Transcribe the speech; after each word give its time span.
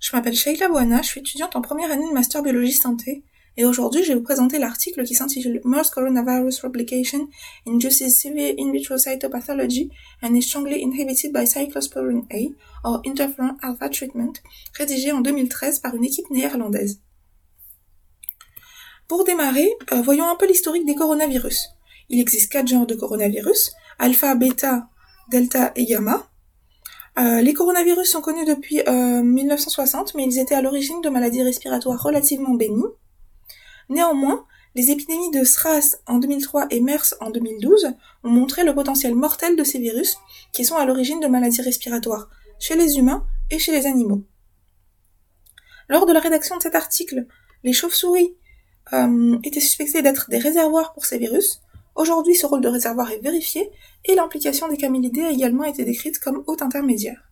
Je 0.00 0.16
m'appelle 0.16 0.34
Sheila 0.34 0.68
Buana, 0.68 1.02
je 1.02 1.08
suis 1.08 1.20
étudiante 1.20 1.56
en 1.56 1.62
première 1.62 1.90
année 1.90 2.08
de 2.08 2.12
Master 2.12 2.42
Biologie 2.42 2.72
Santé, 2.72 3.22
et 3.56 3.64
aujourd'hui 3.64 4.02
je 4.02 4.08
vais 4.08 4.14
vous 4.14 4.22
présenter 4.22 4.58
l'article 4.58 5.04
qui 5.04 5.14
s'intitule 5.14 5.60
MERS 5.64 5.90
Coronavirus 5.90 6.60
Replication 6.60 7.28
Induces 7.66 8.08
Severe 8.08 8.54
In 8.58 8.72
Vitro 8.72 8.96
Cytopathology 8.96 9.90
and 10.22 10.34
is 10.34 10.42
Strongly 10.42 10.82
Inhibited 10.82 11.32
by 11.32 11.44
Cyclosporin 11.46 12.22
A, 12.32 12.48
or 12.84 13.02
Interferon 13.04 13.56
Alpha 13.62 13.88
Treatment, 13.88 14.34
rédigé 14.74 15.12
en 15.12 15.20
2013 15.20 15.80
par 15.80 15.94
une 15.94 16.04
équipe 16.04 16.30
néerlandaise. 16.30 17.00
Pour 19.08 19.24
démarrer, 19.24 19.70
euh, 19.92 20.02
voyons 20.02 20.28
un 20.28 20.36
peu 20.36 20.46
l'historique 20.46 20.86
des 20.86 20.94
coronavirus. 20.94 21.70
Il 22.10 22.20
existe 22.20 22.52
quatre 22.52 22.68
genres 22.68 22.86
de 22.86 22.94
coronavirus, 22.94 23.72
alpha, 23.98 24.34
bêta, 24.34 24.88
delta 25.30 25.72
et 25.76 25.84
gamma. 25.84 26.28
Euh, 27.18 27.40
les 27.40 27.52
coronavirus 27.52 28.10
sont 28.10 28.20
connus 28.20 28.44
depuis 28.44 28.80
1960, 28.86 30.08
euh, 30.08 30.12
mais 30.16 30.24
ils 30.24 30.38
étaient 30.38 30.54
à 30.54 30.62
l'origine 30.62 31.00
de 31.00 31.08
maladies 31.08 31.42
respiratoires 31.42 32.00
relativement 32.00 32.54
bénignes. 32.54 32.84
Néanmoins, 33.88 34.46
les 34.74 34.92
épidémies 34.92 35.30
de 35.32 35.42
SRAS 35.42 35.96
en 36.06 36.18
2003 36.18 36.68
et 36.70 36.80
MERS 36.80 37.14
en 37.20 37.30
2012 37.30 37.88
ont 38.22 38.28
montré 38.28 38.62
le 38.62 38.74
potentiel 38.74 39.14
mortel 39.14 39.56
de 39.56 39.64
ces 39.64 39.80
virus, 39.80 40.16
qui 40.52 40.64
sont 40.64 40.76
à 40.76 40.84
l'origine 40.84 41.18
de 41.20 41.26
maladies 41.26 41.62
respiratoires 41.62 42.28
chez 42.60 42.76
les 42.76 42.98
humains 42.98 43.26
et 43.50 43.58
chez 43.58 43.72
les 43.72 43.86
animaux. 43.86 44.22
Lors 45.88 46.06
de 46.06 46.12
la 46.12 46.20
rédaction 46.20 46.56
de 46.56 46.62
cet 46.62 46.74
article, 46.74 47.26
les 47.64 47.72
chauves-souris 47.72 48.36
euh, 48.92 49.38
étaient 49.42 49.60
suspectées 49.60 50.02
d'être 50.02 50.30
des 50.30 50.38
réservoirs 50.38 50.92
pour 50.92 51.06
ces 51.06 51.18
virus, 51.18 51.62
Aujourd'hui, 51.98 52.36
ce 52.36 52.46
rôle 52.46 52.60
de 52.60 52.68
réservoir 52.68 53.10
est 53.10 53.18
vérifié 53.18 53.72
et 54.04 54.14
l'implication 54.14 54.68
des 54.68 54.76
camélidés 54.76 55.24
a 55.24 55.32
également 55.32 55.64
été 55.64 55.84
décrite 55.84 56.20
comme 56.20 56.44
hôte 56.46 56.62
intermédiaire. 56.62 57.28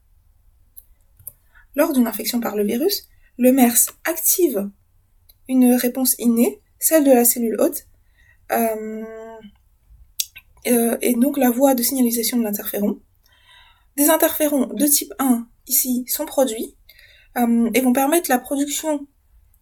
Lors 1.77 1.93
d'une 1.93 2.09
infection 2.09 2.41
par 2.41 2.57
le 2.57 2.65
virus, 2.65 3.09
le 3.39 3.53
MERS 3.53 3.91
active 4.05 4.69
une 5.49 5.75
réponse 5.75 6.17
innée, 6.19 6.61
celle 6.81 7.05
de 7.05 7.13
la 7.13 7.25
cellule 7.25 7.61
hôte, 7.61 7.87
euh, 8.51 9.05
euh, 10.67 10.99
et 11.01 11.15
donc 11.15 11.39
la 11.39 11.51
voie 11.51 11.77
de 11.77 11.85
signalisation 11.85 12.37
de 12.37 12.43
l'interféron. 12.43 12.99
Des 13.97 14.11
interférons 14.11 14.67
de 14.67 14.87
type 14.87 15.13
1 15.21 15.47
ici 15.69 16.05
sont 16.09 16.27
produits 16.27 16.75
euh, 17.39 17.71
et 17.73 17.81
vont 17.83 17.93
permettre 17.93 18.29
la 18.29 18.41
production 18.41 19.07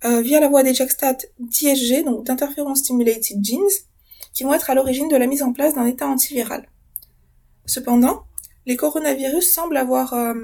via 0.03 0.39
la 0.39 0.49
voie 0.49 0.63
des 0.63 0.75
Jackstat 0.75 1.17
d'ISG, 1.39 2.05
donc 2.05 2.27
d'interféron 2.27 2.75
stimulated 2.75 3.43
genes, 3.43 3.87
qui 4.35 4.45
vont 4.45 4.53
être 4.53 4.69
à 4.69 4.75
l'origine 4.75 5.09
de 5.09 5.17
la 5.17 5.27
mise 5.27 5.43
en 5.43 5.53
place 5.53 5.75
d'un 5.75 5.87
état 5.87 6.07
antiviral. 6.07 6.69
Cependant, 7.67 8.25
les 8.67 8.77
coronavirus 8.77 9.53
semblent 9.53 9.77
avoir 9.77 10.13
euh, 10.13 10.35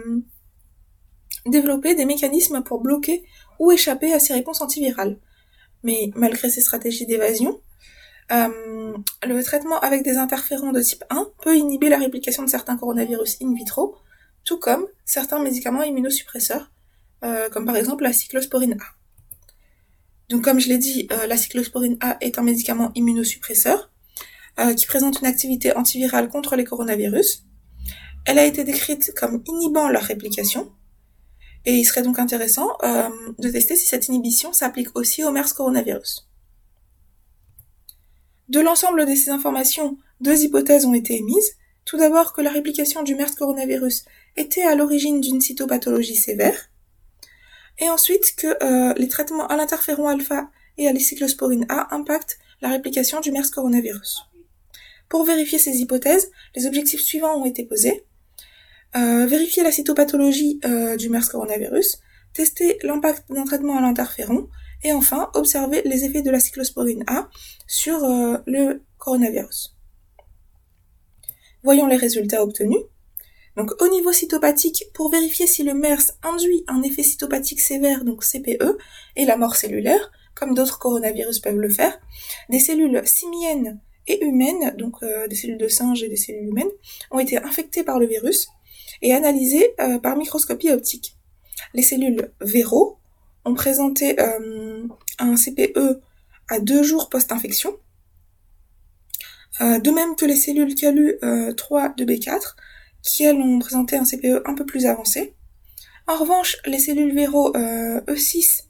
développé 1.47 1.95
des 1.95 2.07
mécanismes 2.07 2.63
pour 2.63 2.81
bloquer 2.81 3.25
ou 3.59 3.73
échapper 3.73 4.13
à 4.13 4.19
ces 4.19 4.33
réponses 4.33 4.61
antivirales. 4.63 5.19
Mais 5.83 6.11
malgré 6.15 6.49
ces 6.49 6.61
stratégies 6.61 7.07
d'évasion, 7.07 7.61
euh, 8.33 8.97
le 9.27 9.43
traitement 9.43 9.81
avec 9.81 10.03
des 10.03 10.17
interférents 10.17 10.73
de 10.73 10.81
type 10.81 11.05
1 11.11 11.27
peut 11.43 11.57
inhiber 11.57 11.89
la 11.89 11.99
réplication 11.99 12.45
de 12.45 12.49
certains 12.49 12.77
coronavirus 12.77 13.39
in 13.43 13.55
vitro, 13.55 13.97
tout 14.45 14.59
comme 14.59 14.87
certains 15.05 15.43
médicaments 15.43 15.83
immunosuppresseurs, 15.83 16.71
euh, 17.25 17.49
comme 17.51 17.67
par 17.67 17.77
exemple 17.77 18.05
la 18.05 18.13
cyclosporine 18.13 18.75
A. 18.75 19.00
Donc 20.31 20.45
comme 20.45 20.61
je 20.61 20.69
l'ai 20.69 20.79
dit, 20.79 21.09
euh, 21.11 21.27
la 21.27 21.37
cyclosporine 21.37 21.99
A 22.01 22.17
est 22.21 22.39
un 22.39 22.43
médicament 22.43 22.93
immunosuppresseur 22.95 23.91
euh, 24.61 24.75
qui 24.75 24.87
présente 24.87 25.21
une 25.21 25.27
activité 25.27 25.77
antivirale 25.77 26.29
contre 26.29 26.55
les 26.55 26.65
coronavirus. 26.65 27.45
Elle 28.27 28.39
a 28.39 28.47
été 28.47 28.63
décrite 28.63 29.13
comme 29.19 29.43
inhibant 29.47 29.89
leur 29.89 30.03
réplication. 30.03 30.73
Et 31.67 31.75
il 31.75 31.85
serait 31.85 32.03
donc 32.03 32.19
intéressant 32.19 32.69
euh, 32.85 33.09
de 33.39 33.51
tester 33.51 33.75
si 33.75 33.87
cette 33.87 34.07
inhibition 34.07 34.53
s'applique 34.53 34.97
aussi 34.97 35.25
au 35.25 35.33
MERS 35.33 35.53
coronavirus. 35.53 36.29
De 38.49 38.61
l'ensemble 38.61 39.07
de 39.07 39.15
ces 39.15 39.31
informations, 39.31 39.99
deux 40.21 40.43
hypothèses 40.43 40.87
ont 40.87 40.95
été 40.95 41.17
émises. 41.17 41.57
Tout 41.85 41.97
d'abord 41.97 42.33
que 42.33 42.41
la 42.41 42.51
réplication 42.51 43.03
du 43.03 43.17
MERS 43.17 43.35
coronavirus 43.37 44.05
était 44.37 44.63
à 44.63 44.77
l'origine 44.77 45.21
d'une 45.21 45.41
cytopathologie 45.41 46.15
sévère, 46.15 46.70
et 47.81 47.89
ensuite 47.89 48.37
que 48.37 48.63
euh, 48.63 48.95
les 48.97 49.09
traitements 49.09 49.47
à 49.47 49.57
l'interféron 49.57 50.09
alpha 50.09 50.51
et 50.79 50.87
à 50.87 50.93
l'cyclosporine 50.93 51.67
A 51.69 51.95
impactent 51.95 52.39
la 52.61 52.69
réplication 52.69 53.21
du 53.21 53.33
MERS 53.33 53.51
coronavirus. 53.51 54.23
Pour 55.09 55.25
vérifier 55.25 55.59
ces 55.59 55.79
hypothèses, 55.79 56.31
les 56.55 56.67
objectifs 56.67 57.01
suivants 57.01 57.37
ont 57.37 57.47
été 57.47 57.65
posés. 57.65 58.05
Euh, 58.97 59.27
vérifier 59.27 59.63
la 59.63 59.73
cytopathologie 59.73 60.61
euh, 60.65 60.97
du 60.97 61.09
MERS 61.09 61.29
coronavirus, 61.31 61.99
tester 62.35 62.79
l'impact 62.83 63.25
d'un 63.31 63.45
traitement 63.45 63.79
à 63.79 63.81
l'interféron, 63.81 64.49
et 64.83 64.93
enfin 64.93 65.31
observer 65.35 65.83
les 65.85 66.05
effets 66.05 66.23
de 66.23 66.31
la 66.31 66.41
cyclosporine 66.41 67.05
A 67.07 67.29
sur 67.67 67.99
le 68.47 68.83
coronavirus. 68.97 69.77
Voyons 71.63 71.87
les 71.87 71.97
résultats 71.97 72.43
obtenus. 72.43 72.81
Donc 73.57 73.71
au 73.83 73.89
niveau 73.89 74.13
cytopathique, 74.13 74.85
pour 74.95 75.11
vérifier 75.11 75.47
si 75.47 75.63
le 75.65 75.75
MERS 75.75 76.13
induit 76.23 76.65
un 76.69 76.83
effet 76.83 77.03
cytopathique 77.03 77.61
sévère, 77.61 78.05
donc 78.05 78.25
CPE, 78.25 78.79
et 79.17 79.25
la 79.25 79.37
mort 79.37 79.57
cellulaire, 79.57 80.11
comme 80.35 80.55
d'autres 80.55 80.79
coronavirus 80.79 81.41
peuvent 81.41 81.59
le 81.59 81.69
faire, 81.69 81.99
des 82.49 82.61
cellules 82.61 83.03
simiennes 83.07 83.81
et 84.07 84.25
humaines, 84.25 84.75
donc 84.77 85.03
euh, 85.03 85.27
des 85.29 85.37
cellules 85.37 85.59
de 85.59 85.69
singes 85.69 86.03
et 86.03 86.09
des 86.09 86.17
cellules 86.17 86.49
humaines, 86.49 86.71
ont 87.11 87.19
été 87.19 87.39
infectées 87.39 87.85
par 87.85 87.99
le 87.99 88.07
virus 88.07 88.49
et 89.03 89.13
analysées 89.13 89.75
euh, 89.81 89.99
par 89.99 90.17
microscopie 90.17 90.71
optique. 90.71 91.17
Les 91.75 91.83
cellules 91.83 92.33
Véro 92.41 92.99
ont 93.45 93.55
présenté 93.55 94.21
euh, 94.21 94.87
un 95.19 95.35
CPE 95.35 96.01
à 96.49 96.61
deux 96.61 96.83
jours 96.83 97.09
post-infection, 97.09 97.77
de 99.61 99.91
même 99.91 100.17
que 100.17 100.25
les 100.25 100.37
cellules 100.37 100.75
CALU 100.75 101.19
3 101.55 101.91
de 101.91 102.05
B4 102.07 102.57
qui 103.03 103.25
elles 103.25 103.37
ont 103.37 103.59
présenté 103.59 103.97
un 103.97 104.05
CPE 104.05 104.43
un 104.45 104.55
peu 104.55 104.67
plus 104.67 104.87
avancé. 104.87 105.35
En 106.07 106.17
revanche, 106.17 106.57
les 106.67 106.79
cellules 106.79 107.15
Véro 107.15 107.57
euh, 107.57 108.01
E6 108.03 108.65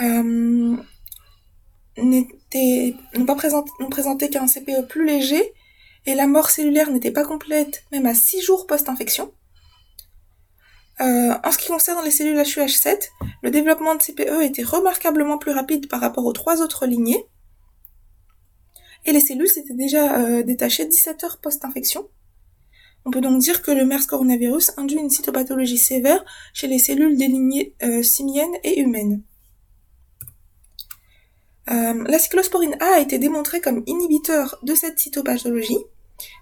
euh, 0.00 0.76
n'ont 1.98 3.26
pas 3.26 3.34
présenté, 3.34 3.70
présenté 3.90 4.28
qu'un 4.28 4.46
CPE 4.46 4.86
plus 4.88 5.06
léger 5.06 5.52
et 6.04 6.14
la 6.14 6.26
mort 6.26 6.50
cellulaire 6.50 6.90
n'était 6.90 7.10
pas 7.10 7.24
complète 7.24 7.84
même 7.92 8.06
à 8.06 8.14
6 8.14 8.42
jours 8.42 8.66
post-infection. 8.66 9.32
Euh, 11.00 11.34
en 11.44 11.52
ce 11.52 11.58
qui 11.58 11.68
concerne 11.68 12.02
les 12.04 12.10
cellules 12.10 12.38
HUH7, 12.38 12.96
le 13.42 13.50
développement 13.50 13.94
de 13.94 14.02
CPE 14.02 14.42
était 14.42 14.62
remarquablement 14.62 15.36
plus 15.36 15.52
rapide 15.52 15.88
par 15.88 16.00
rapport 16.00 16.24
aux 16.24 16.32
trois 16.32 16.62
autres 16.62 16.86
lignées. 16.86 17.26
Et 19.04 19.12
les 19.12 19.20
cellules 19.20 19.48
s'étaient 19.48 19.74
déjà 19.74 20.18
euh, 20.18 20.42
détachées 20.42 20.86
17 20.86 21.24
heures 21.24 21.38
post-infection. 21.38 22.08
On 23.06 23.12
peut 23.12 23.20
donc 23.20 23.38
dire 23.38 23.62
que 23.62 23.70
le 23.70 23.86
MERS 23.86 24.06
coronavirus 24.06 24.72
induit 24.76 24.98
une 24.98 25.10
cytopathologie 25.10 25.78
sévère 25.78 26.24
chez 26.52 26.66
les 26.66 26.80
cellules 26.80 27.16
des 27.16 27.72
euh, 27.84 28.02
simiennes 28.02 28.56
et 28.64 28.80
humaines. 28.80 29.22
Euh, 31.70 32.04
la 32.04 32.18
cyclosporine 32.18 32.76
A 32.80 32.96
a 32.96 32.98
été 32.98 33.20
démontrée 33.20 33.60
comme 33.60 33.84
inhibiteur 33.86 34.58
de 34.64 34.74
cette 34.74 34.98
cytopathologie. 34.98 35.78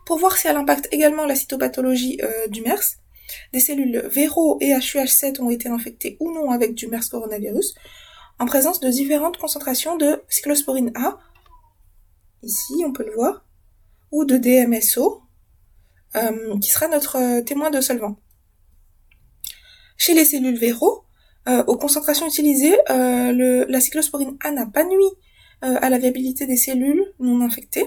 Pour 0.07 0.19
voir 0.19 0.39
si 0.39 0.49
elle 0.49 0.57
impacte 0.57 0.89
également 0.91 1.27
la 1.27 1.35
cytopathologie 1.35 2.19
euh, 2.23 2.49
du 2.49 2.63
MERS, 2.63 2.97
des 3.53 3.61
cellules 3.61 3.99
Véro 4.11 4.57
et 4.63 4.73
HUH7 4.73 5.43
ont 5.43 5.51
été 5.51 5.69
infectées 5.69 6.17
ou 6.19 6.33
non 6.33 6.51
avec 6.51 6.75
du 6.75 6.87
MERS 6.87 7.11
coronavirus 7.11 7.75
en 8.39 8.47
présence 8.47 8.81
de 8.81 8.89
différentes 8.89 9.37
concentrations 9.37 9.99
de 9.99 10.23
cyclosporine 10.31 10.93
A, 10.95 11.19
ici 12.43 12.85
on 12.87 12.93
peut 12.93 13.05
le 13.05 13.13
voir, 13.13 13.45
ou 14.11 14.25
de 14.25 14.39
DMSO, 14.39 15.24
euh, 16.17 16.59
qui 16.61 16.71
sera 16.71 16.87
notre 16.87 17.17
euh, 17.17 17.43
témoin 17.43 17.71
de 17.71 17.81
solvant. 17.81 18.17
Chez 19.97 20.15
les 20.15 20.25
cellules 20.25 20.57
Véro, 20.57 21.05
euh, 21.49 21.65
aux 21.67 21.77
concentrations 21.77 22.27
utilisées, 22.27 22.77
le, 22.89 23.65
la 23.69 23.81
cyclosporine 23.81 24.37
A 24.45 24.53
n'a 24.53 24.67
pas 24.67 24.85
nuit 24.85 25.11
à 25.63 25.89
la 25.89 25.99
viabilité 25.99 26.47
des 26.47 26.59
cellules 26.59 27.03
non 27.21 27.41
infectées. 27.41 27.87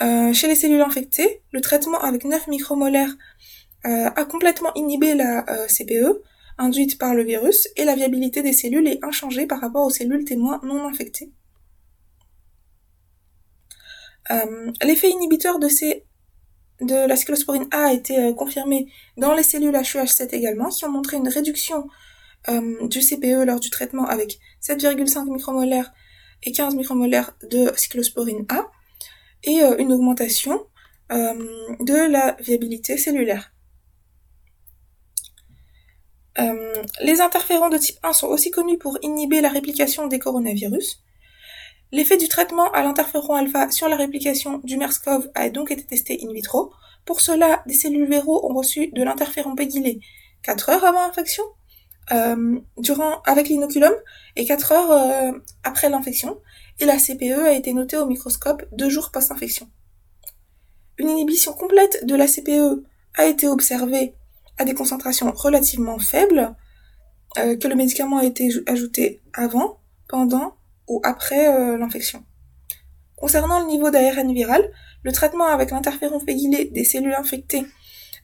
chez 0.00 0.48
les 0.48 0.56
cellules 0.56 0.80
infectées, 0.80 1.42
le 1.52 1.60
traitement 1.60 2.00
avec 2.00 2.24
9 2.24 2.48
micromolaires 2.48 3.14
a 3.84 4.24
complètement 4.24 4.74
inhibé 4.74 5.14
la 5.14 5.44
CPE 5.68 6.22
induite 6.58 6.98
par 6.98 7.14
le 7.14 7.22
virus 7.22 7.68
et 7.76 7.84
la 7.84 7.94
viabilité 7.94 8.42
des 8.42 8.52
cellules 8.52 8.88
est 8.88 9.04
inchangée 9.04 9.46
par 9.46 9.60
rapport 9.60 9.84
aux 9.84 9.90
cellules 9.90 10.24
témoins 10.24 10.60
non 10.64 10.88
infectées. 10.88 11.30
L'effet 14.82 15.10
inhibiteur 15.10 15.60
de 15.60 15.68
ces 15.68 16.04
de 16.80 17.06
la 17.06 17.16
cyclosporine 17.16 17.66
A 17.70 17.86
a 17.86 17.92
été 17.92 18.18
euh, 18.18 18.32
confirmée 18.32 18.86
dans 19.16 19.34
les 19.34 19.42
cellules 19.42 19.74
HUH7 19.74 20.34
également, 20.34 20.68
qui 20.68 20.84
ont 20.84 20.90
montré 20.90 21.16
une 21.16 21.28
réduction 21.28 21.88
euh, 22.48 22.86
du 22.86 23.00
CPE 23.00 23.46
lors 23.46 23.60
du 23.60 23.70
traitement 23.70 24.04
avec 24.04 24.38
7,5 24.62 25.32
micromolaires 25.32 25.92
et 26.42 26.52
15 26.52 26.74
micromolaires 26.74 27.32
de 27.50 27.72
cyclosporine 27.76 28.44
A, 28.50 28.66
et 29.44 29.62
euh, 29.62 29.76
une 29.78 29.92
augmentation 29.92 30.66
de 31.08 32.10
la 32.10 32.36
viabilité 32.40 32.98
cellulaire. 32.98 33.52
Les 37.00 37.20
interférons 37.20 37.68
de 37.68 37.78
type 37.78 37.96
1 38.02 38.12
sont 38.12 38.26
aussi 38.26 38.50
connus 38.50 38.76
pour 38.76 38.98
inhiber 39.02 39.40
la 39.40 39.48
réplication 39.48 40.08
des 40.08 40.18
coronavirus. 40.18 41.05
L'effet 41.92 42.16
du 42.16 42.28
traitement 42.28 42.70
à 42.72 42.82
l'interféron 42.82 43.34
alpha 43.34 43.70
sur 43.70 43.88
la 43.88 43.96
réplication 43.96 44.58
du 44.64 44.76
MERS-CoV 44.76 45.30
a 45.34 45.48
donc 45.50 45.70
été 45.70 45.84
testé 45.84 46.18
in 46.22 46.32
vitro. 46.32 46.72
Pour 47.04 47.20
cela, 47.20 47.62
des 47.66 47.74
cellules 47.74 48.08
véro 48.08 48.50
ont 48.50 48.54
reçu 48.54 48.88
de 48.88 49.02
l'interféron 49.02 49.54
pégylé 49.54 50.00
4 50.42 50.70
heures 50.70 50.84
avant 50.84 51.06
l'infection, 51.06 51.44
euh, 52.12 52.58
durant, 52.78 53.22
avec 53.22 53.48
l'inoculum, 53.48 53.92
et 54.34 54.44
4 54.44 54.72
heures 54.72 54.90
euh, 54.90 55.32
après 55.62 55.88
l'infection, 55.88 56.40
et 56.80 56.86
la 56.86 56.98
CPE 56.98 57.46
a 57.46 57.52
été 57.52 57.72
notée 57.72 57.96
au 57.96 58.06
microscope 58.06 58.64
2 58.72 58.88
jours 58.88 59.10
post-infection. 59.12 59.68
Une 60.98 61.08
inhibition 61.08 61.52
complète 61.52 62.04
de 62.04 62.16
la 62.16 62.26
CPE 62.26 62.84
a 63.14 63.26
été 63.26 63.46
observée 63.46 64.14
à 64.58 64.64
des 64.64 64.74
concentrations 64.74 65.30
relativement 65.32 65.98
faibles, 65.98 66.54
euh, 67.38 67.56
que 67.56 67.68
le 67.68 67.76
médicament 67.76 68.18
a 68.18 68.24
été 68.24 68.48
ajouté 68.66 69.22
avant, 69.34 69.78
pendant 70.08 70.54
ou 70.88 71.00
après 71.04 71.48
euh, 71.48 71.78
l'infection. 71.78 72.24
Concernant 73.16 73.60
le 73.60 73.66
niveau 73.66 73.90
d'ARN 73.90 74.32
viral, 74.32 74.70
le 75.02 75.12
traitement 75.12 75.46
avec 75.46 75.70
l'interféron 75.70 76.20
pégylé 76.20 76.66
des 76.66 76.84
cellules 76.84 77.14
infectées 77.14 77.64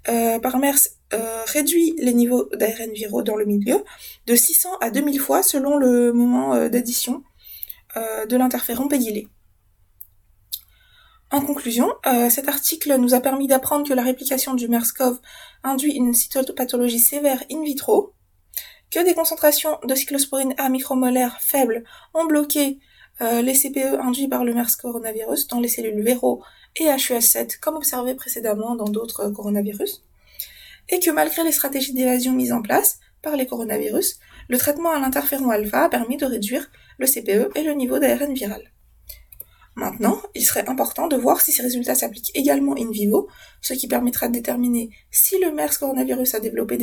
euh, 0.09 0.39
par 0.39 0.59
MERS 0.59 0.91
euh, 1.15 1.43
réduit 1.47 1.95
les 1.99 2.13
niveaux 2.13 2.49
d'ARN 2.55 2.93
viraux 2.93 3.23
dans 3.23 3.37
le 3.37 3.45
milieu 3.45 3.85
de 4.27 4.35
600 4.35 4.79
à 4.81 4.91
2000 4.91 5.21
fois 5.21 5.43
selon 5.43 5.77
le 5.77 6.13
moment 6.13 6.69
d'addition 6.69 7.23
de 7.95 8.37
l'interféron 8.39 8.89
pégylé. 8.89 9.29
En 11.31 11.43
conclusion, 11.43 11.93
cet 12.31 12.49
article 12.49 12.97
nous 12.97 13.13
a 13.13 13.21
permis 13.21 13.47
d'apprendre 13.47 13.87
que 13.87 13.93
la 13.93 14.03
réplication 14.03 14.55
du 14.55 14.67
MERS-CoV 14.67 15.21
induit 15.63 15.93
une 15.93 16.15
cytopathologie 16.15 17.01
sévère 17.01 17.45
in 17.51 17.63
vitro, 17.63 18.15
que 18.93 19.05
des 19.05 19.15
concentrations 19.15 19.79
de 19.83 19.95
cyclosporine 19.95 20.55
A 20.59 20.69
micromolaire 20.69 21.39
faibles 21.41 21.83
ont 22.15 22.27
bloqué 22.27 22.79
les 23.21 23.55
CPE 23.55 24.01
induits 24.01 24.29
par 24.29 24.45
le 24.45 24.53
MERS 24.53 24.77
coronavirus 24.81 25.47
dans 25.47 25.61
les 25.61 25.69
cellules 25.69 26.03
véro 26.03 26.43
et 26.77 26.87
HUS7 26.87 27.59
comme 27.61 27.77
observé 27.77 28.15
précédemment 28.15 28.75
dans 28.75 28.89
d'autres 28.89 29.29
coronavirus, 29.29 30.03
et 30.89 30.99
que 30.99 31.11
malgré 31.11 31.45
les 31.45 31.53
stratégies 31.53 31.95
d'évasion 31.95 32.33
mises 32.33 32.53
en 32.53 32.63
place 32.63 32.99
par 33.23 33.37
les 33.37 33.47
coronavirus, 33.47 34.19
le 34.49 34.59
traitement 34.59 34.93
à 34.93 34.99
l'interféron 34.99 35.51
alpha 35.51 35.85
a 35.85 35.89
permis 35.89 36.17
de 36.17 36.27
réduire 36.27 36.71
le 36.99 37.07
CPE 37.07 37.57
et 37.57 37.63
le 37.63 37.73
niveau 37.73 37.99
d'ARN 37.99 38.33
viral. 38.35 38.63
Maintenant, 39.75 40.21
il 40.35 40.45
serait 40.45 40.69
important 40.69 41.09
de 41.09 41.17
voir 41.17 41.41
si 41.41 41.51
ces 41.51 41.63
résultats 41.63 41.95
s'appliquent 41.95 42.31
également 42.35 42.75
in 42.77 42.91
vivo, 42.91 43.29
ce 43.63 43.73
qui 43.73 43.89
permettra 43.89 44.29
de 44.29 44.35
déterminer 44.35 44.91
si 45.11 45.39
le 45.39 45.51
MERS 45.51 45.79
coronavirus 45.79 46.35
a 46.35 46.41
développé 46.41 46.77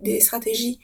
des, 0.00 0.20
stratégies 0.20 0.80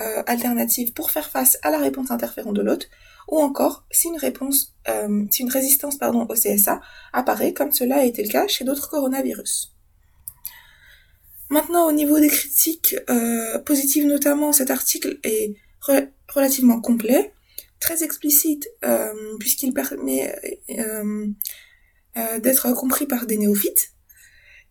euh, 0.00 0.22
alternatives 0.26 0.92
pour 0.92 1.10
faire 1.10 1.28
face 1.28 1.58
à 1.62 1.70
la 1.70 1.78
réponse 1.78 2.12
interféron 2.12 2.52
de 2.52 2.62
l'hôte, 2.62 2.88
ou 3.28 3.40
encore 3.40 3.84
si 3.90 4.08
une 4.08 4.16
réponse, 4.16 4.74
euh, 4.88 5.24
si 5.30 5.42
une 5.42 5.50
résistance 5.50 5.98
pardon, 5.98 6.24
au 6.28 6.34
CSA 6.34 6.80
apparaît, 7.12 7.52
comme 7.52 7.72
cela 7.72 7.96
a 7.96 8.04
été 8.04 8.22
le 8.22 8.28
cas 8.28 8.46
chez 8.46 8.64
d'autres 8.64 8.88
coronavirus. 8.88 9.72
Maintenant, 11.50 11.88
au 11.88 11.92
niveau 11.92 12.20
des 12.20 12.28
critiques 12.28 12.94
euh, 13.10 13.58
positives 13.58 14.06
notamment, 14.06 14.52
cet 14.52 14.70
article 14.70 15.18
est 15.24 15.54
relativement 16.28 16.80
complet, 16.80 17.34
très 17.82 18.04
explicite, 18.04 18.68
euh, 18.84 19.12
puisqu'il 19.40 19.74
permet 19.74 20.32
euh, 20.70 21.26
euh, 22.16 22.38
d'être 22.38 22.72
compris 22.72 23.06
par 23.06 23.26
des 23.26 23.36
néophytes. 23.36 23.90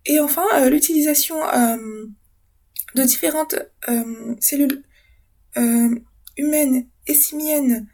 Et 0.06 0.20
enfin, 0.20 0.46
l'utilisation 0.70 1.36
de 2.96 3.04
différentes 3.04 3.56
cellules 4.40 4.84
humaines 6.38 6.88
et 7.06 7.14
simiennes 7.14 7.88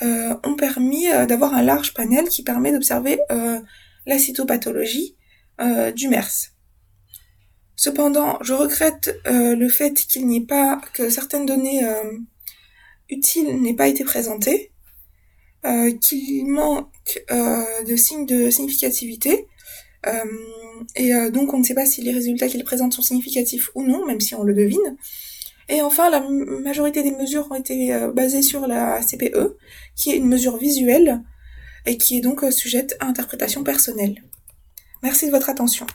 ont 0.00 0.56
permis 0.56 1.08
d'avoir 1.28 1.52
un 1.52 1.62
large 1.62 1.92
panel 1.92 2.26
qui 2.30 2.42
permet 2.42 2.72
d'observer 2.72 3.18
la 4.06 4.18
cytopathologie 4.18 5.18
du 5.94 6.08
MERS. 6.08 6.54
Cependant, 7.76 8.38
je 8.40 8.54
regrette 8.54 9.14
le 9.26 9.68
fait 9.68 9.92
qu'il 9.92 10.26
n'y 10.26 10.38
ait 10.38 10.46
pas 10.46 10.80
que 10.94 11.10
certaines 11.10 11.44
données 11.44 11.82
utiles 13.08 13.60
n'aient 13.60 13.74
pas 13.74 13.88
été 13.88 14.04
présentées, 14.04 14.70
qu'il 16.00 16.46
manque 16.46 17.24
de 17.30 17.96
signes 17.96 18.26
de 18.26 18.50
significativité, 18.50 19.46
et 20.96 21.12
donc 21.30 21.54
on 21.54 21.58
ne 21.58 21.64
sait 21.64 21.74
pas 21.74 21.86
si 21.86 22.02
les 22.02 22.12
résultats 22.12 22.48
qu'il 22.48 22.62
présente 22.64 22.92
sont 22.92 23.02
significatifs 23.02 23.70
ou 23.74 23.82
non, 23.82 24.04
même 24.06 24.20
si 24.20 24.34
on 24.34 24.42
le 24.42 24.54
devine. 24.54 24.96
Et 25.68 25.80
enfin, 25.80 26.10
la 26.10 26.20
majorité 26.20 27.02
des 27.02 27.12
mesures 27.12 27.48
ont 27.50 27.54
été 27.54 27.94
euh, 27.94 28.12
basées 28.12 28.42
sur 28.42 28.66
la 28.66 29.00
CPE, 29.00 29.56
qui 29.96 30.10
est 30.10 30.16
une 30.16 30.28
mesure 30.28 30.58
visuelle 30.58 31.22
et 31.86 31.96
qui 31.96 32.18
est 32.18 32.20
donc 32.20 32.44
euh, 32.44 32.50
sujette 32.50 32.96
à 33.00 33.06
interprétation 33.06 33.64
personnelle. 33.64 34.22
Merci 35.02 35.26
de 35.26 35.30
votre 35.30 35.48
attention. 35.48 35.86